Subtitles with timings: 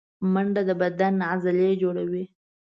[0.33, 2.23] منډه د بدن عضلې جوړوي